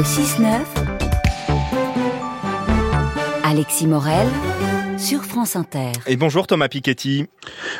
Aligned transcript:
Le 0.00 0.06
6-9. 0.06 0.64
Alexis 3.44 3.86
Morel 3.86 4.26
sur 5.00 5.24
France 5.24 5.56
Inter. 5.56 5.92
Et 6.06 6.16
bonjour 6.16 6.46
Thomas 6.46 6.68
Piketty. 6.68 7.26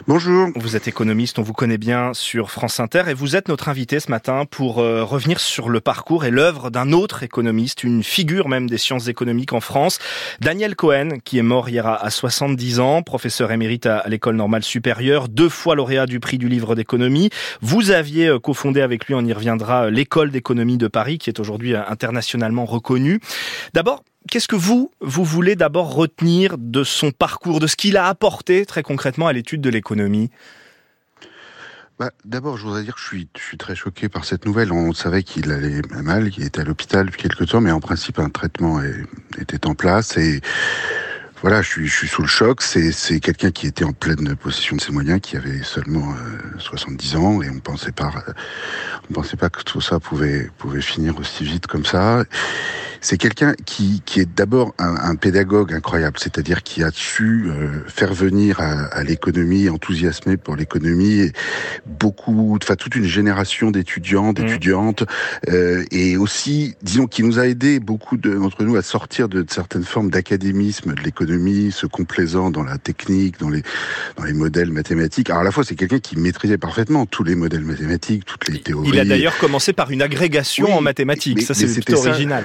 Bonjour. 0.09 0.49
Vous 0.56 0.74
êtes 0.74 0.88
économiste, 0.88 1.38
on 1.38 1.43
vous 1.43 1.53
connaît 1.53 1.77
bien 1.77 2.15
sur 2.15 2.51
France 2.51 2.81
Inter 2.81 3.04
et 3.08 3.15
vous 3.15 3.37
êtes 3.37 3.49
notre 3.49 3.69
invité 3.69 4.01
ce 4.01 4.11
matin 4.11 4.46
pour 4.51 4.79
euh, 4.79 5.04
revenir 5.04 5.38
sur 5.38 5.69
le 5.69 5.80
parcours 5.80 6.25
et 6.25 6.30
l'œuvre 6.30 6.71
d'un 6.71 6.93
autre 6.93 7.22
économiste, 7.22 7.85
une 7.85 8.03
figure 8.03 8.48
même 8.48 8.71
des 8.71 8.79
sciences 8.79 9.08
économiques 9.08 9.53
en 9.53 9.61
France, 9.61 9.98
Daniel 10.40 10.75
Cohen, 10.75 11.19
qui 11.22 11.37
est 11.37 11.43
mort 11.43 11.69
hier 11.69 11.87
à 11.87 12.08
70 12.08 12.80
ans, 12.80 13.03
professeur 13.03 13.52
émérite 13.52 13.84
à 13.84 14.02
l'école 14.08 14.37
normale 14.37 14.62
supérieure, 14.62 15.29
deux 15.29 15.51
fois 15.51 15.75
lauréat 15.75 16.07
du 16.07 16.21
prix 16.21 16.39
du 16.39 16.48
livre 16.48 16.75
d'économie. 16.75 17.29
Vous 17.61 17.91
aviez 17.91 18.29
euh, 18.29 18.39
cofondé 18.39 18.80
avec 18.80 19.07
lui, 19.07 19.15
on 19.15 19.25
y 19.25 19.33
reviendra, 19.34 19.84
euh, 19.84 19.91
l'école 19.91 20.30
d'économie 20.30 20.79
de 20.79 20.89
Paris, 20.89 21.19
qui 21.19 21.29
est 21.29 21.39
aujourd'hui 21.39 21.77
internationalement 21.77 22.65
reconnue. 22.65 23.21
D'abord, 23.75 24.02
Qu'est-ce 24.29 24.48
que 24.48 24.56
vous, 24.56 24.91
vous 25.01 25.24
voulez 25.24 25.56
d'abord 25.56 25.95
retenir 25.95 26.56
de 26.59 26.84
son 26.84 27.11
parcours, 27.11 27.59
de 27.59 27.66
ce 27.66 27.77
qu'il 27.77 27.97
a 27.97 28.06
apporté 28.06 28.66
très 28.66 28.83
concrètement 28.83 29.27
à 29.27 29.33
l'étude 29.33 29.62
de 29.62 29.70
l'économie? 29.70 30.30
Bah, 31.98 32.11
D'abord, 32.25 32.56
je 32.56 32.64
voudrais 32.64 32.83
dire 32.83 32.95
que 32.95 33.01
je 33.01 33.06
suis, 33.06 33.28
très 33.59 33.75
choqué 33.75 34.09
par 34.09 34.25
cette 34.25 34.45
nouvelle. 34.45 34.73
On 34.73 34.92
savait 34.92 35.23
qu'il 35.23 35.51
allait 35.51 35.83
mal, 36.02 36.30
qu'il 36.30 36.45
était 36.45 36.61
à 36.61 36.64
l'hôpital 36.64 37.06
depuis 37.06 37.23
quelques 37.23 37.48
temps, 37.48 37.61
mais 37.61 37.73
en 37.73 37.80
principe, 37.80 38.19
un 38.19 38.28
traitement 38.28 38.80
était 39.38 39.66
en 39.66 39.75
place 39.75 40.16
et 40.16 40.41
voilà, 41.42 41.62
je 41.62 41.87
suis, 41.87 42.09
sous 42.09 42.20
le 42.20 42.28
choc. 42.28 42.61
C'est, 42.61 43.20
quelqu'un 43.20 43.50
qui 43.50 43.66
était 43.66 43.84
en 43.84 43.92
pleine 43.92 44.37
possession 44.37 44.77
de 44.77 44.80
ses 44.83 44.92
moyens, 44.92 45.20
qui 45.23 45.39
avait 45.39 45.62
seulement 45.62 46.14
70 46.59 47.14
euh, 47.14 47.19
ans, 47.19 47.42
et 47.42 47.48
on 47.48 47.61
pensait 47.61 47.92
pensait 49.12 49.37
pas 49.37 49.48
que 49.48 49.62
tout 49.62 49.80
ça 49.80 49.98
pouvait 49.98 50.50
finir 50.83 51.19
aussi 51.19 51.45
vite 51.45 51.66
comme 51.66 51.87
ça. 51.87 52.25
C'est 53.01 53.17
quelqu'un 53.17 53.55
qui, 53.65 54.03
qui 54.05 54.20
est 54.20 54.29
d'abord 54.29 54.75
un, 54.79 54.95
un, 54.97 55.15
pédagogue 55.15 55.73
incroyable, 55.73 56.19
c'est-à-dire 56.19 56.62
qui 56.62 56.83
a 56.83 56.91
su 56.93 57.47
euh, 57.47 57.83
faire 57.89 58.12
venir 58.12 58.61
à, 58.61 58.84
à 58.87 59.03
l'économie, 59.03 59.69
enthousiasmer 59.69 60.37
pour 60.37 60.57
l'économie, 60.57 61.33
beaucoup, 61.87 62.59
enfin 62.61 62.77
toute 62.77 62.95
une 62.97 63.05
génération 63.05 63.70
d'étudiants, 63.70 64.31
mmh. 64.31 64.34
d'étudiantes, 64.34 65.05
euh, 65.48 65.84
et 65.91 66.17
aussi, 66.17 66.75
disons, 66.83 67.07
qui 67.07 67.23
nous 67.23 67.39
a 67.39 67.47
aidé 67.47 67.81
beaucoup 67.81 68.17
d'entre 68.17 68.65
nous 68.65 68.77
à 68.77 68.83
sortir 68.83 69.29
de, 69.29 69.42
de 69.42 69.51
certaines 69.51 69.85
formes 69.85 70.11
d'académisme 70.11 70.95
de 70.95 71.01
l'économie, 71.01 71.73
se 71.73 71.87
complaisant 71.87 72.51
dans 72.51 72.62
la 72.62 72.79
technique, 72.79 73.41
dans 73.41 73.48
les 73.48 73.62
dans 74.17 74.25
les 74.25 74.33
modèles 74.33 74.70
mathématiques. 74.70 75.31
Alors 75.31 75.42
à 75.42 75.45
la 75.45 75.51
fois, 75.51 75.64
c'est 75.64 75.75
quelqu'un 75.75 75.98
qui 75.98 76.19
maîtrisait 76.19 76.59
parfaitement 76.59 77.07
tous 77.07 77.25
les 77.25 77.35
modèles 77.35 77.64
mathématiques, 77.64 78.25
toutes 78.25 78.48
les 78.48 78.61
théories. 78.61 78.91
Il 78.91 78.98
a 78.98 79.05
d'ailleurs 79.05 79.39
commencé 79.39 79.73
par 79.73 79.91
une 79.91 80.03
agrégation 80.03 80.75
en 80.75 80.81
mathématiques. 80.81 81.42
ça, 81.42 81.55
c'est 81.55 81.73
plutôt 81.73 81.98
original. 82.07 82.45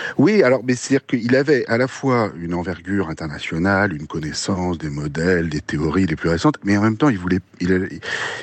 Oui, 0.17 0.43
alors, 0.43 0.61
mais 0.63 0.75
c'est-à-dire 0.75 1.05
qu'il 1.05 1.35
avait 1.35 1.65
à 1.67 1.77
la 1.77 1.87
fois 1.87 2.31
une 2.39 2.53
envergure 2.53 3.09
internationale, 3.09 3.93
une 3.93 4.07
connaissance 4.07 4.77
des 4.77 4.89
modèles, 4.89 5.49
des 5.49 5.61
théories 5.61 6.05
les 6.05 6.15
plus 6.15 6.29
récentes, 6.29 6.55
mais 6.63 6.77
en 6.77 6.81
même 6.81 6.97
temps, 6.97 7.09
il 7.09 7.17
voulait, 7.17 7.39
il, 7.59 7.89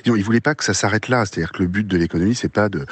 il 0.04 0.24
voulait 0.24 0.40
pas 0.40 0.54
que 0.54 0.64
ça 0.64 0.74
s'arrête 0.74 1.08
là. 1.08 1.24
C'est-à-dire 1.24 1.52
que 1.52 1.62
le 1.62 1.68
but 1.68 1.86
de 1.86 1.96
l'économie, 1.96 2.34
c'est 2.34 2.52
pas 2.52 2.68
de, 2.68 2.84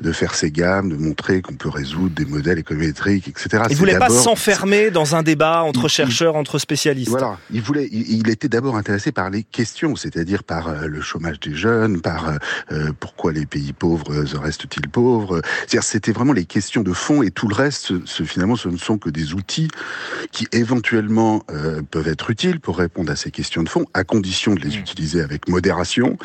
de 0.00 0.12
faire 0.12 0.34
ses 0.34 0.50
gammes, 0.50 0.90
de 0.90 0.96
montrer 0.96 1.40
qu'on 1.40 1.54
peut 1.54 1.68
résoudre 1.68 2.14
des 2.14 2.26
modèles 2.26 2.58
économétriques, 2.58 3.28
etc. 3.28 3.64
Il 3.70 3.76
voulait 3.76 3.98
pas 3.98 4.10
s'enfermer 4.10 4.90
dans 4.90 5.16
un 5.16 5.22
débat 5.22 5.62
entre 5.62 5.88
chercheurs, 5.88 6.36
entre 6.36 6.58
spécialistes. 6.58 7.10
Voilà, 7.10 7.38
il 7.50 7.62
voulait, 7.62 7.88
il, 7.90 8.28
était 8.28 8.48
d'abord 8.48 8.76
intéressé 8.76 9.12
par 9.12 9.30
les 9.30 9.42
questions, 9.42 9.96
c'est-à-dire 9.96 10.44
par 10.44 10.68
euh, 10.68 10.86
le 10.86 11.00
chômage 11.00 11.40
des 11.40 11.54
jeunes, 11.54 12.00
par 12.00 12.28
euh, 12.28 12.36
euh, 12.72 12.92
pourquoi 12.98 13.32
les 13.32 13.46
pays 13.46 13.72
pauvres 13.72 14.24
restent-ils 14.34 14.88
pauvres? 14.88 15.40
C'est-à-dire, 15.60 15.82
c'était 15.82 16.12
vraiment 16.12 16.32
les 16.32 16.44
questions 16.44 16.82
de 16.82 16.92
fond 16.92 17.22
et 17.22 17.30
tout 17.30 17.48
le 17.48 17.54
reste 17.54 17.92
finalement, 18.24 18.56
ce 18.56 18.68
ne 18.68 18.76
sont 18.76 18.98
que 18.98 19.10
des 19.10 19.34
outils 19.34 19.68
qui 20.32 20.46
éventuellement 20.52 21.42
euh, 21.50 21.82
peuvent 21.82 22.08
être 22.08 22.30
utiles 22.30 22.60
pour 22.60 22.78
répondre 22.78 23.10
à 23.10 23.16
ces 23.16 23.30
questions 23.30 23.62
de 23.62 23.68
fond, 23.68 23.86
à 23.94 24.04
condition 24.04 24.54
de 24.54 24.60
les 24.60 24.76
mmh. 24.76 24.80
utiliser 24.80 25.20
avec 25.20 25.48
modération, 25.48 26.16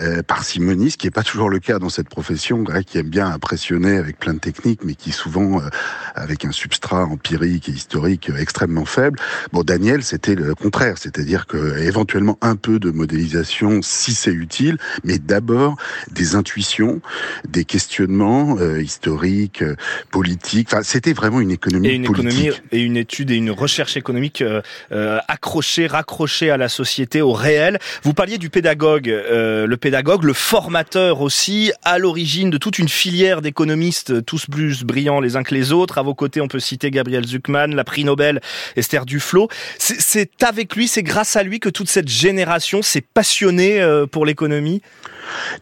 euh, 0.00 0.22
parcimonie, 0.22 0.90
ce 0.90 0.96
qui 0.96 1.06
n'est 1.06 1.12
pas 1.12 1.22
toujours 1.22 1.50
le 1.50 1.58
cas 1.58 1.78
dans 1.78 1.88
cette 1.88 2.08
profession, 2.08 2.64
qui 2.86 2.98
aime 2.98 3.08
bien 3.08 3.26
impressionner 3.26 3.96
avec 3.96 4.18
plein 4.18 4.34
de 4.34 4.38
techniques, 4.38 4.84
mais 4.84 4.94
qui 4.94 5.12
souvent 5.12 5.60
euh, 5.60 5.68
avec 6.14 6.44
un 6.44 6.52
substrat 6.52 7.04
empirique 7.04 7.68
et 7.68 7.72
historique 7.72 8.30
extrêmement 8.38 8.84
faible. 8.84 9.18
Bon, 9.52 9.62
Daniel, 9.62 10.02
c'était 10.02 10.34
le 10.34 10.54
contraire, 10.54 10.98
c'est-à-dire 10.98 11.46
que 11.46 11.78
éventuellement 11.78 12.38
un 12.40 12.56
peu 12.56 12.78
de 12.78 12.90
modélisation 12.90 13.80
si 13.82 14.14
c'est 14.14 14.32
utile, 14.32 14.78
mais 15.04 15.18
d'abord 15.18 15.76
des 16.10 16.34
intuitions, 16.34 17.00
des 17.48 17.64
questionnements 17.64 18.58
historiques, 18.78 19.64
politiques. 20.10 20.68
Enfin, 20.72 20.82
c'était 20.82 21.12
vraiment 21.12 21.40
une 21.40 21.50
économie 21.50 21.88
et 21.88 21.94
une 21.94 22.04
économie 22.04 22.50
et 22.70 22.80
une 22.80 22.96
étude 22.96 23.30
et 23.30 23.36
une 23.36 23.50
recherche 23.50 23.96
économique 23.96 24.42
euh, 24.42 24.62
euh, 24.92 25.18
accrochée, 25.28 25.86
raccrochée 25.86 26.50
à 26.50 26.56
la 26.56 26.68
société, 26.68 27.22
au 27.22 27.32
réel. 27.32 27.78
Vous 28.02 28.14
parliez 28.14 28.38
du 28.38 28.50
pédagogue, 28.50 29.08
euh, 29.08 29.66
le 29.66 29.76
pédagogue, 29.76 30.24
le 30.24 30.32
formateur 30.32 31.20
aussi, 31.20 31.72
à 31.82 31.98
l'origine 31.98 32.50
de 32.50 32.58
toute 32.58 32.78
une 32.78 32.88
filière 32.88 33.42
d'économistes, 33.42 34.24
tous 34.24 34.46
plus 34.46 34.84
brillants 34.84 35.20
les 35.20 35.36
uns 35.36 35.42
que 35.42 35.54
les 35.54 35.72
autres. 35.72 35.98
À 36.02 36.04
vos 36.04 36.16
côtés, 36.16 36.40
on 36.40 36.48
peut 36.48 36.58
citer 36.58 36.90
Gabriel 36.90 37.24
Zuckman, 37.24 37.68
la 37.68 37.84
prix 37.84 38.02
Nobel 38.02 38.40
Esther 38.74 39.06
Duflo. 39.06 39.46
C'est 39.78 40.42
avec 40.42 40.74
lui, 40.74 40.88
c'est 40.88 41.04
grâce 41.04 41.36
à 41.36 41.44
lui 41.44 41.60
que 41.60 41.68
toute 41.68 41.88
cette 41.88 42.08
génération 42.08 42.82
s'est 42.82 43.04
passionnée 43.14 43.80
euh, 43.80 44.04
pour 44.04 44.26
l'économie? 44.26 44.82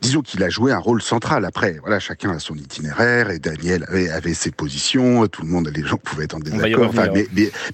Disons 0.00 0.22
qu'il 0.22 0.43
a 0.43 0.48
joué 0.48 0.72
un 0.72 0.78
rôle 0.78 1.03
central. 1.03 1.44
Après, 1.44 1.78
voilà, 1.81 1.98
chacun 1.98 2.31
a 2.31 2.38
son 2.38 2.54
itinéraire 2.54 3.31
et 3.31 3.38
Daniel 3.38 3.84
avait, 3.88 4.34
ses 4.34 4.50
positions. 4.50 5.26
Tout 5.26 5.43
le 5.43 5.48
monde, 5.48 5.71
les 5.75 5.84
gens 5.84 5.97
pouvaient 5.97 6.25
être 6.25 6.34
en 6.34 6.41
désaccord. 6.41 6.88
Enfin, 6.88 7.09
mais, 7.15 7.26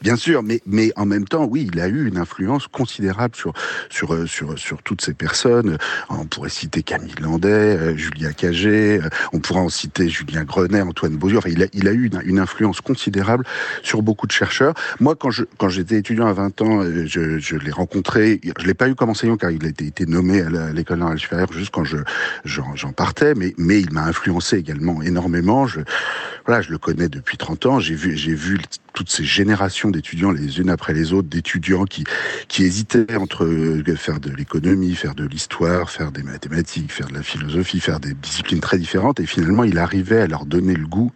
bien 0.03 0.17
sûr, 0.17 0.43
mais, 0.43 0.61
mais 0.67 0.93
en 0.97 1.07
même 1.07 1.27
temps, 1.27 1.45
oui, 1.45 1.69
il 1.73 1.81
a 1.81 1.89
eu 1.89 2.07
une 2.07 2.19
influence 2.19 2.67
considérable 2.67 3.35
sur, 3.37 3.53
sur, 3.91 4.15
euh, 4.15 4.27
sur, 4.27 4.59
sur 4.59 4.83
toutes 4.83 5.01
ces 5.01 5.15
personnes. 5.15 5.79
On 6.09 6.27
pourrait 6.27 6.51
citer 6.51 6.83
Camille 6.83 7.15
Landet, 7.21 7.49
euh, 7.49 7.97
Julia 7.97 8.33
Cagé, 8.33 9.01
euh, 9.03 9.09
on 9.33 9.41
pourrait 9.41 9.61
en 9.61 9.69
citer 9.69 10.09
Julien 10.09 10.45
Grenet, 10.45 10.83
Antoine 10.83 11.17
Beaulieu. 11.17 11.39
Enfin, 11.39 11.51
il 11.51 11.63
a, 11.63 11.67
il 11.73 11.89
a 11.89 11.93
eu 11.93 12.11
une, 12.25 12.37
influence 12.37 12.83
considérable 12.83 13.47
sur 13.83 14.03
beaucoup 14.03 14.27
de 14.27 14.33
chercheurs. 14.33 14.75
Moi, 15.01 15.17
quand 15.17 15.31
je, 15.31 15.45
quand 15.57 15.71
j'étais 15.71 15.97
étudiant 15.97 16.27
à 16.27 16.35
20 16.35 16.61
ans, 16.61 16.83
je, 17.07 17.39
je 17.39 17.57
l'ai 17.57 17.71
rencontré. 17.71 18.41
Je 18.59 18.67
l'ai 18.67 18.75
pas 18.75 18.89
eu 18.89 18.95
comme 18.95 19.09
enseignant 19.09 19.39
car 19.39 19.51
il 19.51 19.65
a 19.65 19.69
été, 19.69 19.87
été 19.87 20.05
nommé 20.05 20.43
à 20.43 20.73
l'école 20.73 20.99
normale 20.99 21.19
supérieure 21.19 21.49
juste 21.53 21.71
quand 21.77 21.85
je, 21.85 21.99
j'en 22.47 22.93
partais, 22.93 23.35
mais, 23.35 23.53
mais 23.59 23.81
il 23.81 23.93
m'a 23.93 24.05
influencé 24.05 24.57
également 24.57 25.03
énormément. 25.03 25.67
Je, 25.67 25.81
voilà, 26.47 26.63
je 26.63 26.71
le 26.71 26.79
connais 26.79 27.11
depuis 27.11 27.37
30 27.37 27.67
ans. 27.67 27.81
J'ai 27.81 27.95
vu, 27.95 28.17
j'ai 28.17 28.35
vu 28.35 28.59
toutes 28.95 29.11
ces 29.11 29.25
générations 29.25 29.91
d'étudiants 29.91 30.31
les 30.31 30.59
unes 30.59 30.71
après 30.71 30.95
les 30.95 31.13
autres, 31.13 31.29
d'étudiants 31.29 31.85
qui, 31.85 32.05
qui 32.49 32.65
hésitaient 32.65 33.17
entre 33.17 33.45
euh, 33.45 33.85
faire 33.95 34.21
de 34.21 34.31
l'économie, 34.31 34.95
faire 34.95 35.15
de 35.15 35.27
l'histoire, 35.27 35.91
faire 35.91 36.13
des 36.13 36.23
mathématiques, 36.23 36.91
faire 36.91 37.09
de 37.09 37.15
la 37.15 37.23
philosophie, 37.23 37.79
faire 37.79 38.01
des 38.01 38.15
disciplines 38.15 38.61
très 38.61 38.79
différentes. 38.79 39.21
Et 39.21 39.27
finalement, 39.27 39.65
il 39.65 39.77
arrivait 39.77 40.23
à 40.23 40.27
leur 40.27 40.47
donner 40.47 40.75
le 40.75 40.87
goût 40.87 41.13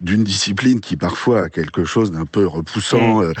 d'une 0.00 0.24
discipline 0.24 0.80
qui 0.80 0.96
parfois 0.96 1.44
a 1.44 1.48
quelque 1.48 1.84
chose 1.84 2.10
d'un 2.10 2.26
peu 2.26 2.44
repoussant, 2.44 3.22
mm. 3.22 3.32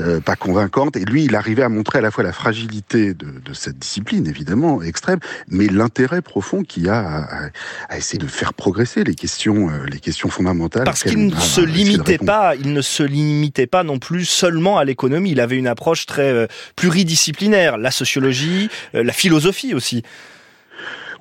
Euh, 0.00 0.12
euh, 0.12 0.20
pas 0.20 0.36
convaincante. 0.36 0.96
Et 0.96 1.04
lui, 1.04 1.24
il 1.24 1.34
arrivait 1.36 1.62
à 1.62 1.68
montrer 1.68 1.98
à 1.98 2.00
la 2.02 2.10
fois 2.10 2.24
la 2.24 2.32
fragilité 2.32 3.14
de, 3.14 3.26
de 3.44 3.52
cette 3.54 3.78
discipline, 3.78 4.26
évidemment, 4.26 4.82
extrême, 4.82 5.20
mais 5.48 5.66
l'intérêt 5.66 6.22
profond 6.22 6.62
qu'il 6.62 6.84
y 6.84 6.88
a 6.88 6.98
à, 6.98 7.50
à, 7.88 7.96
essayer 7.96 8.18
de 8.18 8.26
faire 8.26 8.52
progresser 8.52 9.04
les 9.04 9.14
questions, 9.14 9.70
euh, 9.70 9.86
les 9.86 10.00
questions 10.00 10.28
fondamentales. 10.28 10.84
Parce 10.84 11.02
qu'il 11.02 11.26
ne 11.26 11.36
se 11.36 11.60
limitait 11.60 12.18
pas, 12.18 12.54
il 12.56 12.72
ne 12.72 12.82
se 12.82 13.02
limitait 13.02 13.66
pas 13.66 13.84
non 13.84 13.98
plus 13.98 14.24
seulement 14.24 14.78
à 14.78 14.84
l'économie. 14.84 15.30
Il 15.30 15.40
avait 15.40 15.56
une 15.56 15.66
approche 15.66 16.06
très 16.06 16.48
pluridisciplinaire, 16.76 17.78
la 17.78 17.90
sociologie, 17.90 18.68
la 18.92 19.12
philosophie 19.12 19.74
aussi. 19.74 20.02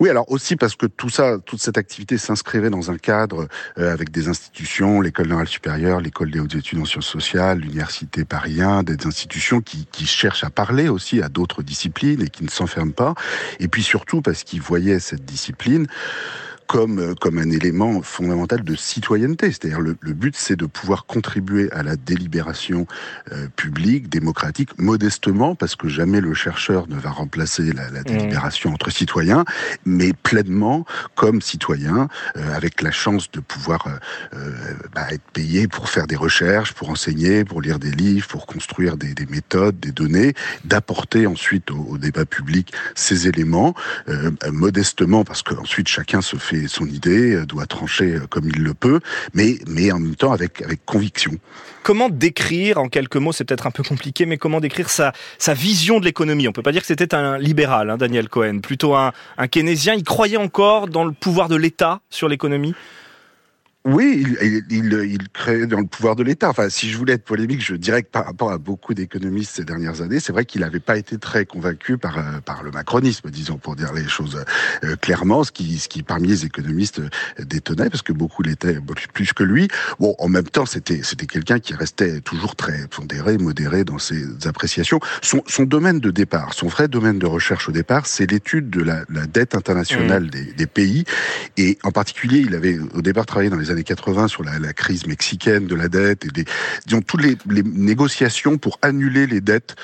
Oui, 0.01 0.09
alors 0.09 0.31
aussi 0.31 0.55
parce 0.55 0.75
que 0.75 0.87
tout 0.87 1.09
ça, 1.09 1.37
toute 1.45 1.61
cette 1.61 1.77
activité 1.77 2.17
s'inscrivait 2.17 2.71
dans 2.71 2.89
un 2.89 2.97
cadre 2.97 3.47
euh, 3.77 3.93
avec 3.93 4.09
des 4.09 4.29
institutions, 4.29 4.99
l'école 4.99 5.27
normale 5.27 5.47
supérieure, 5.47 6.01
l'école 6.01 6.31
des 6.31 6.39
hautes 6.39 6.55
études 6.55 6.79
en 6.79 6.85
sciences 6.85 7.05
sociales, 7.05 7.59
l'université 7.59 8.25
Paris 8.25 8.63
1, 8.63 8.81
des 8.81 9.05
institutions 9.05 9.61
qui 9.61 9.85
cherchent 10.07 10.43
à 10.43 10.49
parler 10.49 10.89
aussi 10.89 11.21
à 11.21 11.29
d'autres 11.29 11.61
disciplines 11.61 12.19
et 12.19 12.29
qui 12.29 12.43
ne 12.43 12.49
s'enferment 12.49 12.93
pas. 12.93 13.13
Et 13.59 13.67
puis 13.67 13.83
surtout 13.83 14.23
parce 14.23 14.43
qu'ils 14.43 14.59
voyaient 14.59 14.99
cette 14.99 15.23
discipline 15.23 15.85
comme, 16.71 16.99
euh, 16.99 17.15
comme 17.15 17.37
un 17.37 17.51
élément 17.51 18.01
fondamental 18.01 18.63
de 18.63 18.75
citoyenneté. 18.75 19.47
C'est-à-dire 19.47 19.81
le, 19.81 19.97
le 19.99 20.13
but, 20.13 20.37
c'est 20.37 20.55
de 20.55 20.65
pouvoir 20.65 21.05
contribuer 21.05 21.69
à 21.73 21.83
la 21.83 21.97
délibération 21.97 22.87
euh, 23.33 23.47
publique, 23.57 24.07
démocratique, 24.07 24.69
modestement, 24.79 25.53
parce 25.53 25.75
que 25.75 25.89
jamais 25.89 26.21
le 26.21 26.33
chercheur 26.33 26.87
ne 26.87 26.95
va 26.95 27.09
remplacer 27.09 27.73
la, 27.73 27.89
la 27.89 27.99
mmh. 27.99 28.03
délibération 28.03 28.73
entre 28.73 28.89
citoyens, 28.89 29.43
mais 29.83 30.13
pleinement 30.13 30.85
comme 31.15 31.41
citoyen, 31.41 32.07
euh, 32.37 32.55
avec 32.55 32.81
la 32.81 32.91
chance 32.91 33.29
de 33.31 33.41
pouvoir 33.41 33.99
bah, 34.95 35.07
être 35.11 35.29
payé 35.33 35.67
pour 35.67 35.89
faire 35.89 36.07
des 36.07 36.15
recherches, 36.15 36.73
pour 36.73 36.89
enseigner, 36.89 37.43
pour 37.43 37.61
lire 37.61 37.79
des 37.79 37.91
livres, 37.91 38.27
pour 38.27 38.45
construire 38.45 38.95
des, 38.95 39.13
des 39.13 39.25
méthodes, 39.25 39.77
des 39.79 39.91
données, 39.91 40.33
d'apporter 40.63 41.27
ensuite 41.27 41.69
au, 41.69 41.79
au, 41.89 41.97
débat 41.97 42.25
public 42.25 42.71
ces 42.95 43.27
éléments, 43.27 43.73
modestement, 44.51 45.23
parce 45.23 45.43
qu'ensuite 45.43 45.87
chacun 45.87 46.21
se 46.21 46.37
fait 46.37 46.60
son 46.67 46.85
idée, 46.85 47.45
doit 47.45 47.65
trancher 47.65 48.19
comme 48.29 48.47
il 48.47 48.63
le 48.63 48.73
peut, 48.73 48.99
mais, 49.33 49.57
mais 49.67 49.91
en 49.91 49.99
même 49.99 50.15
temps 50.15 50.31
avec, 50.31 50.61
avec 50.61 50.85
conviction. 50.85 51.31
Comment 51.83 52.09
décrire, 52.09 52.77
en 52.77 52.89
quelques 52.89 53.15
mots, 53.15 53.31
c'est 53.31 53.43
peut-être 53.43 53.65
un 53.65 53.71
peu 53.71 53.83
compliqué, 53.83 54.25
mais 54.25 54.37
comment 54.37 54.59
décrire 54.59 54.89
sa, 54.89 55.13
sa 55.39 55.53
vision 55.53 55.99
de 55.99 56.05
l'économie? 56.05 56.47
On 56.47 56.51
peut 56.51 56.61
pas 56.61 56.71
dire 56.71 56.81
que 56.81 56.87
c'était 56.87 57.15
un 57.15 57.37
libéral, 57.39 57.89
hein, 57.89 57.97
Daniel 57.97 58.29
Cohen, 58.29 58.59
plutôt 58.59 58.95
un, 58.95 59.13
un 59.37 59.47
keynésien. 59.47 59.95
Il 59.95 60.03
croyait 60.03 60.37
encore 60.37 60.87
dans 60.87 61.05
le 61.05 61.11
pouvoir 61.11 61.49
de 61.49 61.55
l'État 61.55 62.01
sur 62.09 62.29
l'économie? 62.29 62.75
Oui, 63.83 64.23
il, 64.41 64.63
il, 64.69 64.93
il, 64.93 65.29
crée 65.29 65.65
dans 65.65 65.79
le 65.79 65.87
pouvoir 65.87 66.15
de 66.15 66.21
l'État. 66.21 66.49
Enfin, 66.49 66.69
si 66.69 66.91
je 66.91 66.97
voulais 66.99 67.13
être 67.13 67.23
polémique, 67.23 67.65
je 67.65 67.73
dirais 67.73 68.03
que 68.03 68.09
par 68.09 68.25
rapport 68.25 68.51
à 68.51 68.59
beaucoup 68.59 68.93
d'économistes 68.93 69.55
ces 69.55 69.63
dernières 69.63 70.01
années, 70.03 70.19
c'est 70.19 70.31
vrai 70.31 70.45
qu'il 70.45 70.61
n'avait 70.61 70.79
pas 70.79 70.97
été 70.97 71.17
très 71.17 71.45
convaincu 71.45 71.97
par 71.97 72.19
euh, 72.19 72.41
par 72.45 72.61
le 72.61 72.69
macronisme, 72.69 73.31
disons, 73.31 73.57
pour 73.57 73.75
dire 73.75 73.91
les 73.91 74.07
choses 74.07 74.45
euh, 74.83 74.95
clairement, 74.97 75.43
ce 75.43 75.51
qui 75.51 75.79
ce 75.79 75.89
qui 75.89 76.03
parmi 76.03 76.27
les 76.27 76.45
économistes 76.45 76.99
euh, 76.99 77.09
détonnait, 77.43 77.89
parce 77.89 78.03
que 78.03 78.13
beaucoup 78.13 78.43
l'étaient 78.43 78.77
plus 79.13 79.33
que 79.33 79.43
lui. 79.43 79.67
Bon, 79.99 80.15
en 80.19 80.29
même 80.29 80.47
temps, 80.47 80.67
c'était 80.67 81.01
c'était 81.01 81.25
quelqu'un 81.25 81.57
qui 81.57 81.73
restait 81.73 82.21
toujours 82.21 82.55
très 82.55 82.87
pondéré, 82.87 83.39
modéré 83.39 83.83
dans 83.83 83.97
ses 83.97 84.23
appréciations. 84.45 84.99
Son 85.23 85.41
son 85.47 85.63
domaine 85.63 85.99
de 85.99 86.11
départ, 86.11 86.53
son 86.53 86.67
vrai 86.67 86.87
domaine 86.87 87.17
de 87.17 87.25
recherche 87.25 87.67
au 87.67 87.71
départ, 87.71 88.05
c'est 88.05 88.29
l'étude 88.29 88.69
de 88.69 88.83
la, 88.83 89.05
la, 89.09 89.25
dette 89.25 89.55
internationale 89.55 90.25
mmh. 90.25 90.29
des, 90.29 90.53
des 90.53 90.67
pays, 90.67 91.03
et 91.57 91.79
en 91.81 91.91
particulier, 91.91 92.43
il 92.45 92.53
avait 92.53 92.77
au 92.93 93.01
départ 93.01 93.25
travaillé 93.25 93.49
dans 93.49 93.57
les 93.57 93.70
années 93.71 93.83
80 93.83 94.27
sur 94.27 94.43
la, 94.43 94.73
crise 94.73 95.05
mexicaine 95.07 95.67
de 95.67 95.75
la 95.75 95.89
dette 95.89 96.25
et 96.25 96.29
des, 96.29 96.45
disons, 96.85 97.01
toutes 97.01 97.23
les, 97.23 97.37
négociations 97.63 98.57
pour 98.57 98.79
annuler 98.81 99.27
les 99.27 99.41
dettes 99.41 99.75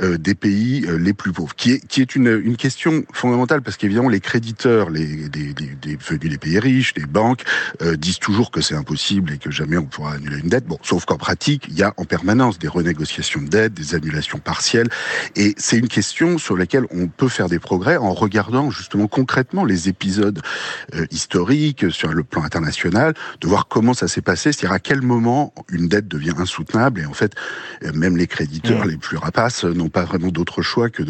euh, 0.00 0.18
des 0.18 0.34
pays 0.34 0.84
euh, 0.86 0.96
les 0.96 1.12
plus 1.12 1.32
pauvres, 1.32 1.54
qui 1.54 1.72
est, 1.72 1.86
qui 1.86 2.00
est 2.00 2.14
une, 2.14 2.40
une 2.42 2.56
question 2.56 3.04
fondamentale 3.12 3.62
parce 3.62 3.76
qu'évidemment 3.76 4.08
les 4.08 4.20
créditeurs, 4.20 4.90
les, 4.90 5.06
venus 5.06 6.30
des 6.30 6.38
pays 6.38 6.58
riches, 6.58 6.94
les 6.96 7.06
banques, 7.06 7.44
euh, 7.82 7.96
disent 7.96 8.18
toujours 8.18 8.50
que 8.50 8.60
c'est 8.60 8.74
impossible 8.74 9.32
et 9.32 9.38
que 9.38 9.50
jamais 9.50 9.76
on 9.76 9.84
pourra 9.84 10.14
annuler 10.14 10.38
une 10.38 10.48
dette. 10.48 10.66
Bon, 10.66 10.78
sauf 10.82 11.04
qu'en 11.04 11.18
pratique, 11.18 11.66
il 11.68 11.78
y 11.78 11.82
a 11.82 11.94
en 11.96 12.04
permanence 12.04 12.58
des 12.58 12.68
renégociations 12.68 13.42
de 13.42 13.48
dettes, 13.48 13.74
des 13.74 13.94
annulations 13.94 14.38
partielles, 14.38 14.88
et 15.36 15.54
c'est 15.56 15.78
une 15.78 15.88
question 15.88 16.38
sur 16.38 16.56
laquelle 16.56 16.84
on 16.90 17.08
peut 17.08 17.28
faire 17.28 17.48
des 17.48 17.58
progrès 17.58 17.96
en 17.96 18.12
regardant 18.12 18.70
justement 18.70 19.06
concrètement 19.06 19.64
les 19.64 19.88
épisodes 19.88 20.40
historiques 21.10 21.90
sur 21.90 22.12
le 22.12 22.22
plan 22.22 22.42
international 22.42 23.14
de 23.40 23.48
voir 23.48 23.68
comment 23.68 23.94
ça 23.94 24.08
s'est 24.08 24.22
passé, 24.22 24.52
c'est-à-dire 24.52 24.72
à 24.72 24.78
quel 24.78 25.02
moment 25.02 25.52
une 25.70 25.88
dette 25.88 26.08
devient 26.08 26.34
insoutenable 26.38 27.00
et 27.00 27.06
en 27.06 27.12
fait 27.12 27.34
euh, 27.84 27.92
même 27.92 28.16
les 28.16 28.26
créditeurs 28.26 28.84
les 28.84 28.96
plus 28.96 29.16
rapaces 29.16 29.64
n'ont 29.64 29.88
pas 29.88 30.04
vraiment 30.04 30.28
d'autre 30.28 30.62
choix 30.62 30.90
que 30.90 31.02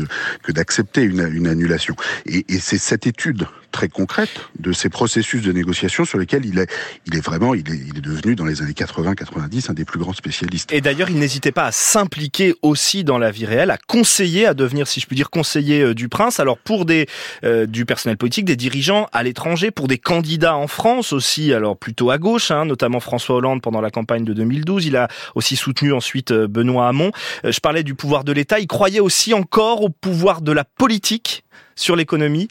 d'accepter 0.51 1.03
une, 1.03 1.29
une 1.33 1.47
annulation. 1.47 1.97
Et, 2.27 2.45
et 2.49 2.59
c'est 2.59 2.79
cette 2.79 3.07
étude 3.07 3.47
très 3.71 3.89
concrète 3.89 4.31
de 4.59 4.73
ces 4.73 4.89
processus 4.89 5.43
de 5.43 5.53
négociation 5.53 6.05
sur 6.05 6.19
lesquels 6.19 6.45
il 6.45 6.59
est, 6.59 6.71
il 7.07 7.17
est 7.17 7.21
vraiment, 7.21 7.55
il 7.55 7.71
est, 7.71 7.77
il 7.77 7.99
est 7.99 8.01
devenu 8.01 8.35
dans 8.35 8.45
les 8.45 8.63
années 8.63 8.73
80-90 8.73 9.71
un 9.71 9.75
des 9.75 9.85
plus 9.85 9.99
grands 9.99 10.13
spécialistes. 10.13 10.73
Et 10.73 10.81
d'ailleurs, 10.81 11.11
il 11.11 11.19
n'hésitait 11.19 11.53
pas 11.53 11.67
à 11.67 11.73
s'impliquer 11.73 12.55
aussi 12.63 13.05
dans 13.05 13.19
la 13.19 13.31
vie 13.31 13.47
réelle, 13.47 13.71
à 13.71 13.79
conseiller, 13.79 14.47
à 14.47 14.55
devenir, 14.55 14.87
si 14.87 15.01
je 15.01 15.07
puis 15.07 15.17
dire, 15.17 15.31
conseiller 15.31 15.83
euh, 15.83 15.95
du 15.95 16.09
prince. 16.09 16.41
Alors 16.41 16.59
pour 16.59 16.85
des 16.85 17.07
euh, 17.45 17.67
du 17.67 17.85
personnel 17.87 18.17
politique, 18.17 18.45
des 18.45 18.57
dirigeants 18.57 19.07
à 19.13 19.23
l'étranger, 19.23 19.71
pour 19.71 19.89
des 19.89 19.99
candidats 19.99 20.57
en 20.57 20.67
France 20.67 21.13
aussi, 21.13 21.53
alors 21.53 21.77
plutôt 21.77 22.11
à 22.11 22.19
gauche, 22.19 22.51
hein, 22.51 22.65
notamment 22.65 23.01
François 23.01 23.37
Hollande 23.37 23.63
pendant 23.63 23.81
la 23.81 23.91
campagne 23.91 24.25
de 24.25 24.33
2012. 24.33 24.87
Il 24.87 24.97
a 24.97 25.09
aussi 25.35 25.57
soutenu 25.57 25.93
ensuite 25.93 26.31
euh, 26.33 26.49
Benoît 26.49 26.89
Hamon. 26.89 27.13
Je 27.45 27.61
parlais 27.61 27.83
du 27.83 27.95
pouvoir 27.95 28.25
de 28.25 28.33
l'État. 28.33 28.59
Il 28.59 28.67
croyait 28.67 29.01
aussi 29.01 29.35
encore 29.35 29.83
au 29.83 29.89
pouvoir 29.89 30.41
de 30.43 30.53
la 30.53 30.65
politique 30.65 31.45
sur 31.77 31.97
l'économie. 31.97 32.49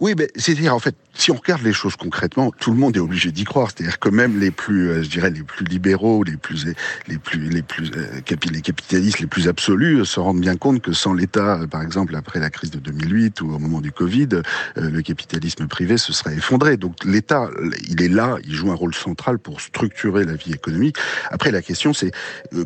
Oui, 0.00 0.14
mais 0.16 0.28
c'est-à-dire 0.36 0.74
en 0.74 0.78
fait 0.78 0.94
si 1.18 1.32
on 1.32 1.34
regarde 1.34 1.62
les 1.62 1.72
choses 1.72 1.96
concrètement, 1.96 2.52
tout 2.60 2.70
le 2.70 2.76
monde 2.76 2.96
est 2.96 3.00
obligé 3.00 3.32
d'y 3.32 3.42
croire. 3.42 3.70
C'est-à-dire 3.74 3.98
que 3.98 4.08
même 4.08 4.38
les 4.38 4.52
plus, 4.52 4.88
euh, 4.88 5.02
je 5.02 5.10
dirais, 5.10 5.30
les 5.30 5.42
plus 5.42 5.64
libéraux, 5.64 6.22
les 6.22 6.36
plus, 6.36 6.64
les 7.08 7.18
plus, 7.18 7.50
les 7.50 7.62
plus, 7.62 7.90
euh, 7.96 8.20
les 8.52 8.60
capitalistes 8.62 9.18
les 9.18 9.26
plus 9.26 9.48
absolus 9.48 10.00
euh, 10.00 10.04
se 10.04 10.20
rendent 10.20 10.40
bien 10.40 10.56
compte 10.56 10.80
que 10.80 10.92
sans 10.92 11.12
l'État, 11.12 11.60
par 11.68 11.82
exemple, 11.82 12.14
après 12.14 12.38
la 12.38 12.50
crise 12.50 12.70
de 12.70 12.78
2008 12.78 13.40
ou 13.40 13.50
au 13.52 13.58
moment 13.58 13.80
du 13.80 13.90
Covid, 13.90 14.28
le 14.76 15.02
capitalisme 15.02 15.66
privé 15.66 15.98
se 15.98 16.12
serait 16.12 16.36
effondré. 16.36 16.76
Donc 16.76 17.04
l'État, 17.04 17.50
il 17.88 18.00
est 18.00 18.08
là, 18.08 18.36
il 18.44 18.54
joue 18.54 18.70
un 18.70 18.76
rôle 18.76 18.94
central 18.94 19.40
pour 19.40 19.60
structurer 19.60 20.24
la 20.24 20.34
vie 20.34 20.52
économique. 20.52 20.96
Après, 21.30 21.50
la 21.50 21.62
question, 21.62 21.92
c'est 21.92 22.12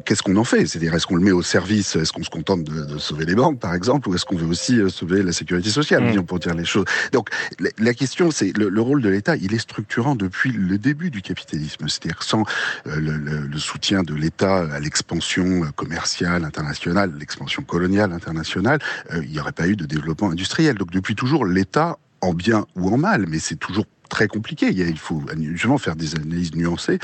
qu'est-ce 0.04 0.22
qu'on 0.22 0.36
en 0.36 0.44
fait? 0.44 0.66
C'est-à-dire, 0.66 0.94
est-ce 0.94 1.06
qu'on 1.06 1.16
le 1.16 1.22
met 1.22 1.32
au 1.32 1.42
service 1.42 1.96
Est-ce 1.96 2.12
qu'on 2.12 2.22
se 2.22 2.30
contente 2.30 2.64
de, 2.64 2.84
de, 2.84 2.98
sauver 2.98 3.24
les 3.24 3.34
banques, 3.34 3.60
par 3.60 3.74
exemple, 3.74 4.10
ou 4.10 4.14
est-ce 4.14 4.26
qu'on 4.26 4.36
veut 4.36 4.46
aussi 4.46 4.78
sauver 4.90 5.22
la 5.22 5.32
sécurité 5.32 5.70
sociale, 5.70 6.02
mmh. 6.02 6.24
pour 6.24 6.38
dire 6.38 6.54
les 6.54 6.66
choses? 6.66 6.84
Donc 7.12 7.30
la 7.78 7.94
question, 7.94 8.30
c'est 8.30 8.41
le, 8.50 8.80
rôle 8.80 9.02
de 9.02 9.08
l'État, 9.08 9.36
il 9.36 9.54
est 9.54 9.58
structurant 9.58 10.14
depuis 10.14 10.52
le 10.52 10.78
début 10.78 11.10
du 11.10 11.22
capitalisme. 11.22 11.88
C'est-à-dire 11.88 12.22
sans 12.22 12.44
euh, 12.86 12.96
le, 12.98 13.58
soutien 13.58 14.02
de 14.02 14.14
l'État 14.14 14.72
à 14.72 14.80
l'expansion 14.80 15.64
euh, 15.64 15.70
commerciale 15.76 16.44
internationale, 16.44 17.12
l'expansion 17.18 17.62
coloniale 17.62 18.12
internationale, 18.12 18.78
euh, 19.12 19.22
il 19.24 19.30
n'y 19.30 19.40
aurait 19.40 19.52
pas 19.52 19.68
eu 19.68 19.76
de 19.76 19.84
développement 19.84 20.30
industriel. 20.30 20.76
Donc 20.76 20.90
depuis 20.90 21.14
toujours, 21.14 21.44
l'État 21.44 21.98
en 22.20 22.34
bien 22.34 22.66
ou 22.76 22.92
en 22.92 22.98
mal, 22.98 23.26
mais 23.28 23.38
c'est 23.38 23.56
toujours 23.56 23.86
très 24.12 24.28
compliqué. 24.28 24.68
Il, 24.70 24.98
faut 24.98 25.22
justement 25.40 25.78
faire 25.78 25.96
des 25.96 26.14
analyses 26.14 26.54
nuancées, 26.54 26.98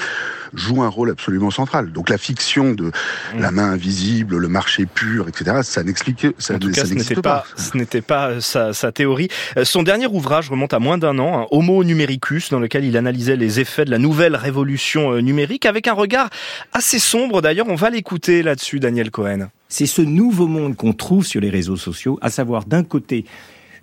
joue 0.52 0.82
un 0.82 0.88
rôle 0.88 1.10
absolument 1.10 1.50
central. 1.50 1.90
Donc 1.90 2.10
la 2.10 2.18
fiction 2.18 2.72
de 2.72 2.84
mmh. 2.84 3.40
la 3.40 3.50
main 3.50 3.70
invisible, 3.70 4.36
le 4.36 4.48
marché 4.48 4.84
pur, 4.84 5.26
etc., 5.26 5.60
ça 5.62 5.82
n'explique 5.82 6.26
ça, 6.38 6.54
en 6.54 6.58
tout 6.58 6.70
cas, 6.70 6.84
ce 6.84 6.92
n'était 6.92 7.14
pas, 7.14 7.44
ce 7.56 7.76
n'était 7.76 8.02
pas 8.02 8.40
sa, 8.42 8.74
sa, 8.74 8.92
théorie. 8.92 9.28
Euh, 9.56 9.64
son 9.64 9.82
dernier 9.82 10.06
ouvrage 10.06 10.50
remonte 10.50 10.74
à 10.74 10.78
moins 10.78 10.98
d'un 10.98 11.18
an, 11.18 11.48
Homo 11.50 11.82
numericus, 11.82 12.50
dans 12.50 12.60
lequel 12.60 12.84
il 12.84 12.96
analysait 12.96 13.36
les 13.36 13.58
effets 13.58 13.86
de 13.86 13.90
la 13.90 13.98
nouvelle 13.98 14.36
révolution 14.36 15.12
euh, 15.12 15.20
numérique 15.20 15.64
avec 15.64 15.88
un 15.88 15.94
regard 15.94 16.28
assez 16.74 16.98
sombre. 16.98 17.40
D'ailleurs, 17.40 17.68
on 17.68 17.74
va 17.74 17.88
l'écouter 17.88 18.42
là-dessus, 18.42 18.80
Daniel 18.80 19.10
Cohen. 19.10 19.48
C'est 19.70 19.86
ce 19.86 20.02
nouveau 20.02 20.46
monde 20.46 20.76
qu'on 20.76 20.92
trouve 20.92 21.24
sur 21.24 21.40
les 21.40 21.50
réseaux 21.50 21.76
sociaux, 21.76 22.18
à 22.20 22.30
savoir 22.30 22.66
d'un 22.66 22.84
côté 22.84 23.24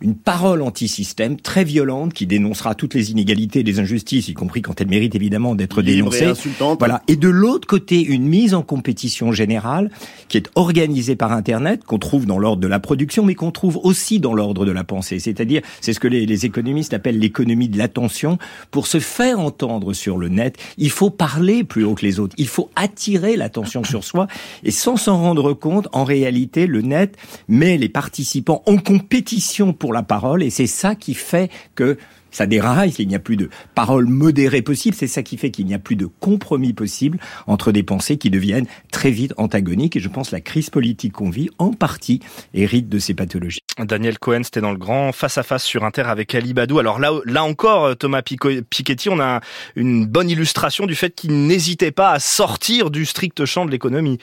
une 0.05 0.15
parole 0.15 0.61
anti-système 0.61 1.35
très 1.35 1.63
violente 1.63 2.13
qui 2.13 2.27
dénoncera 2.27 2.75
toutes 2.75 2.93
les 2.93 3.09
inégalités 3.09 3.61
et 3.61 3.63
les 3.63 3.79
injustices, 3.79 4.27
y 4.27 4.35
compris 4.35 4.61
quand 4.61 4.79
elles 4.79 4.87
méritent 4.87 5.15
évidemment 5.15 5.55
d'être 5.55 5.81
dénoncées. 5.81 6.31
voilà. 6.77 7.01
Et 7.07 7.15
de 7.15 7.27
l'autre 7.27 7.67
côté, 7.67 8.03
une 8.03 8.27
mise 8.27 8.53
en 8.53 8.61
compétition 8.61 9.31
générale 9.31 9.89
qui 10.27 10.37
est 10.37 10.47
organisée 10.53 11.15
par 11.15 11.31
Internet, 11.31 11.83
qu'on 11.85 11.97
trouve 11.97 12.27
dans 12.27 12.37
l'ordre 12.37 12.61
de 12.61 12.67
la 12.67 12.79
production, 12.79 13.25
mais 13.25 13.33
qu'on 13.33 13.49
trouve 13.49 13.79
aussi 13.81 14.19
dans 14.19 14.35
l'ordre 14.35 14.63
de 14.63 14.71
la 14.71 14.83
pensée. 14.83 15.17
C'est-à-dire, 15.17 15.63
c'est 15.81 15.93
ce 15.93 15.99
que 15.99 16.07
les, 16.07 16.27
les 16.27 16.45
économistes 16.45 16.93
appellent 16.93 17.17
l'économie 17.17 17.67
de 17.67 17.79
l'attention. 17.79 18.37
Pour 18.69 18.85
se 18.85 18.99
faire 18.99 19.39
entendre 19.39 19.93
sur 19.93 20.19
le 20.19 20.29
net, 20.29 20.55
il 20.77 20.91
faut 20.91 21.09
parler 21.09 21.63
plus 21.63 21.83
haut 21.83 21.95
que 21.95 22.05
les 22.05 22.19
autres. 22.19 22.35
Il 22.38 22.47
faut 22.47 22.69
attirer 22.75 23.38
l'attention 23.38 23.83
sur 23.83 24.03
soi. 24.03 24.27
Et 24.63 24.69
sans 24.69 24.97
s'en 24.97 25.17
rendre 25.17 25.53
compte, 25.53 25.88
en 25.93 26.03
réalité, 26.03 26.67
le 26.67 26.83
net 26.83 27.17
met 27.47 27.79
les 27.79 27.89
participants 27.89 28.62
en 28.67 28.77
compétition 28.77 29.74
pour 29.74 29.94
la 29.95 30.03
parole 30.03 30.43
et 30.43 30.51
c'est 30.51 30.67
ça 30.67 30.93
qui 30.93 31.15
fait 31.15 31.49
que 31.73 31.97
ça 32.35 32.45
déraille, 32.45 32.91
qu'il 32.91 33.07
n'y 33.07 33.15
a 33.15 33.19
plus 33.19 33.37
de 33.37 33.49
parole 33.75 34.07
modérée 34.07 34.61
possible, 34.61 34.95
c'est 34.95 35.07
ça 35.07 35.23
qui 35.23 35.37
fait 35.37 35.51
qu'il 35.51 35.65
n'y 35.65 35.73
a 35.73 35.79
plus 35.79 35.95
de 35.95 36.05
compromis 36.05 36.73
possible 36.73 37.17
entre 37.47 37.71
des 37.71 37.81
pensées 37.81 38.17
qui 38.17 38.29
deviennent 38.29 38.67
très 38.91 39.09
vite 39.09 39.33
antagoniques 39.37 39.95
et 39.95 40.01
je 40.01 40.09
pense 40.09 40.31
la 40.31 40.41
crise 40.41 40.69
politique 40.69 41.13
qu'on 41.13 41.29
vit 41.29 41.49
en 41.59 41.71
partie 41.71 42.19
hérite 42.53 42.89
de 42.89 42.99
ces 42.99 43.13
pathologies. 43.13 43.61
Daniel 43.79 44.19
Cohen, 44.19 44.41
c'était 44.43 44.59
dans 44.59 44.71
le 44.71 44.77
grand 44.77 45.13
face-à-face 45.13 45.63
sur 45.63 45.85
Inter 45.85 46.03
avec 46.07 46.35
Ali 46.35 46.53
Badou. 46.53 46.77
Alors 46.77 46.99
là, 46.99 47.11
là 47.25 47.43
encore, 47.45 47.95
Thomas 47.95 48.21
Piketty, 48.21 49.07
on 49.09 49.19
a 49.21 49.39
une 49.77 50.05
bonne 50.05 50.29
illustration 50.29 50.85
du 50.85 50.95
fait 50.95 51.11
qu'il 51.15 51.47
n'hésitait 51.47 51.91
pas 51.91 52.11
à 52.11 52.19
sortir 52.19 52.91
du 52.91 53.05
strict 53.05 53.45
champ 53.45 53.65
de 53.65 53.71
l'économie 53.71 54.19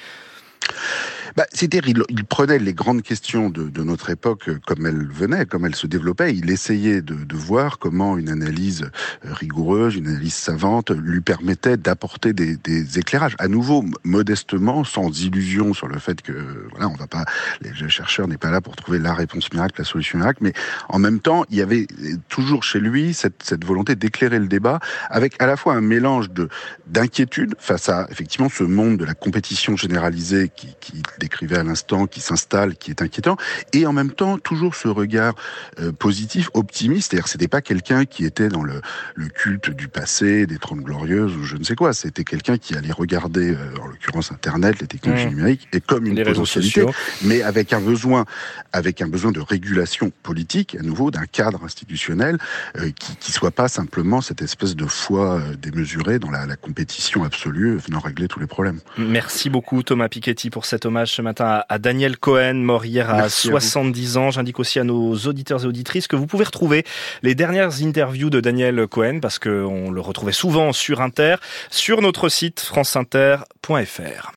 bah, 1.37 1.47
C'est-à-dire, 1.53 2.05
il, 2.09 2.25
prenait 2.25 2.59
les 2.59 2.75
grandes 2.75 3.03
questions 3.03 3.51
de, 3.51 3.83
notre 3.83 4.11
époque 4.11 4.51
comme 4.67 4.87
elles 4.87 5.07
venaient, 5.07 5.47
comme 5.47 5.67
elles 5.67 5.75
se 5.75 5.87
développaient. 5.87 6.35
Il 6.35 6.51
essayait 6.51 7.03
de, 7.03 7.17
voir 7.35 7.79
comment 7.79 8.19
une 8.19 8.29
analyse 8.29 8.91
euh, 9.25 9.33
rigoureuse, 9.33 9.97
une 9.97 10.07
analyse 10.07 10.35
savante, 10.35 10.91
lui 10.91 11.21
permettait 11.21 11.77
d'apporter 11.77 12.33
des, 12.33 12.99
éclairages. 12.99 13.35
À 13.39 13.49
nouveau, 13.49 13.85
modestement, 14.05 14.85
sans 14.85 15.23
illusion 15.23 15.75
sur 15.75 15.89
le 15.89 15.99
fait 15.99 16.23
que, 16.23 16.69
voilà, 16.71 16.89
on 16.89 16.95
va 16.95 17.07
pas, 17.07 17.25
les 17.63 17.73
chercheurs 17.89 18.29
n'est 18.29 18.39
pas 18.39 18.51
là 18.51 18.61
pour 18.61 18.77
trouver 18.77 18.99
la 18.99 19.15
réponse 19.15 19.53
miracle, 19.53 19.75
la 19.79 19.85
solution 19.85 20.19
miracle, 20.19 20.41
mais 20.43 20.53
en 20.89 20.99
même 20.99 21.21
temps, 21.21 21.45
il 21.51 21.57
y 21.57 21.63
avait 21.63 21.87
toujours 22.29 22.63
chez 22.63 22.81
lui 22.81 23.15
cette, 23.15 23.65
volonté 23.65 23.95
d'éclairer 23.95 24.39
le 24.39 24.49
débat 24.49 24.81
avec 25.09 25.41
à 25.41 25.47
la 25.47 25.57
fois 25.57 25.75
un 25.75 25.81
mélange 25.81 26.31
de 26.31 26.49
d'inquiétude 26.87 27.55
face 27.59 27.89
à 27.89 28.07
effectivement 28.11 28.49
ce 28.49 28.65
monde 28.65 28.99
de 28.99 29.05
la 29.05 29.15
compétition 29.15 29.77
généralisée 29.77 30.51
qui, 30.55 30.75
qui 30.81 31.03
décrivait 31.23 31.59
à 31.59 31.63
l'instant, 31.63 32.07
qui 32.07 32.21
s'installe, 32.21 32.77
qui 32.77 32.91
est 32.91 33.01
inquiétant, 33.01 33.37
et 33.73 33.87
en 33.87 33.93
même 33.93 34.11
temps 34.11 34.39
toujours 34.39 34.75
ce 34.75 34.89
regard 34.89 35.35
euh, 35.81 35.93
positif, 35.93 36.51
optimiste. 36.55 37.11
C'est-à-dire, 37.11 37.29
c'était 37.29 37.49
pas 37.49 37.61
quelqu'un 37.61 38.05
qui 38.05 38.25
était 38.25 38.49
dans 38.49 38.63
le, 38.63 38.81
le, 39.15 39.29
culte 39.29 39.71
du 39.71 39.89
passé, 39.89 40.47
des 40.47 40.59
trônes 40.59 40.83
glorieuses 40.83 41.37
ou 41.37 41.45
je 41.45 41.57
ne 41.57 41.65
sais 41.65 41.77
quoi. 41.77 41.93
C'était 41.93 42.25
quelqu'un 42.25 42.59
qui 42.59 42.75
allait 42.75 42.93
regarder, 42.93 43.55
euh, 43.55 43.81
en 43.81 43.87
l'occurrence 43.87 44.33
Internet, 44.33 44.81
les 44.81 44.87
technologies 44.87 45.27
mmh. 45.27 45.31
numériques, 45.31 45.69
et 45.73 45.81
comme 45.81 46.07
une 46.07 46.23
potentialité, 46.23 46.85
mais 47.23 47.43
avec 47.43 47.73
un 47.73 47.81
besoin, 47.81 48.25
avec 48.73 49.01
un 49.01 49.09
besoin 49.09 49.33
de 49.33 49.41
régulation 49.41 50.13
politique, 50.23 50.77
à 50.79 50.83
nouveau, 50.83 51.11
d'un 51.11 51.27
cadre 51.27 51.63
institutionnel 51.65 52.39
euh, 52.79 52.91
qui, 52.99 53.17
qui 53.17 53.33
soit 53.33 53.51
pas 53.51 53.69
simplement 53.69 54.21
cette 54.21 54.43
espèce 54.43 54.75
de 54.75 54.87
foi 54.87 55.41
démesurée 55.61 56.19
dans 56.19 56.31
la, 56.31 56.47
la 56.47 56.57
compétition 56.57 57.25
absolue 57.25 57.77
venant 57.77 58.01
régler 58.01 58.29
tous 58.29 58.41
les 58.41 58.47
problèmes. 58.47 58.81
Merci 58.99 59.51
beaucoup 59.51 59.83
Thomas 59.83 60.09
Piketty 60.09 60.51
pour 60.51 60.65
cet 60.65 60.85
hommage 60.87 61.12
ce 61.13 61.23
matin 61.23 61.63
à 61.69 61.79
Daniel 61.79 62.17
Cohen, 62.17 62.55
mort 62.55 62.87
hier 62.87 63.11
à 63.11 63.29
70 63.29 64.17
ans. 64.17 64.31
J'indique 64.31 64.59
aussi 64.59 64.79
à 64.79 64.85
nos 64.85 65.15
auditeurs 65.15 65.63
et 65.65 65.67
auditrices 65.67 66.07
que 66.07 66.17
vous 66.17 66.27
pouvez 66.27 66.45
retrouver 66.45 66.85
les 67.23 67.35
dernières 67.35 67.83
interviews 67.83 68.31
de 68.31 68.41
Daniel 68.41 68.87
Cohen 68.89 69.21
parce 69.21 69.39
qu'on 69.39 69.91
le 69.91 70.01
retrouvait 70.01 70.33
souvent 70.33 70.73
sur 70.73 71.03
Inter 71.03 71.37
sur 71.71 72.01
notre 72.01 72.29
site 72.29 72.61
franceinter.fr. 72.61 74.31